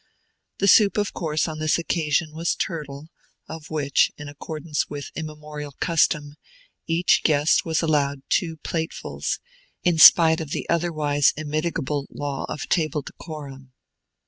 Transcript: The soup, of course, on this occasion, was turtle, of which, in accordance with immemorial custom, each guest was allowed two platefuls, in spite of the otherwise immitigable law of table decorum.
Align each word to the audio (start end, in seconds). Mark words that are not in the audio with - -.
The 0.57 0.67
soup, 0.67 0.97
of 0.97 1.13
course, 1.13 1.47
on 1.47 1.59
this 1.59 1.77
occasion, 1.77 2.33
was 2.33 2.55
turtle, 2.55 3.09
of 3.47 3.69
which, 3.69 4.09
in 4.17 4.27
accordance 4.27 4.89
with 4.89 5.11
immemorial 5.13 5.73
custom, 5.79 6.37
each 6.87 7.21
guest 7.23 7.65
was 7.65 7.83
allowed 7.83 8.23
two 8.27 8.57
platefuls, 8.63 9.37
in 9.83 9.99
spite 9.99 10.41
of 10.41 10.49
the 10.49 10.67
otherwise 10.69 11.33
immitigable 11.37 12.07
law 12.09 12.47
of 12.49 12.67
table 12.67 13.03
decorum. 13.03 13.73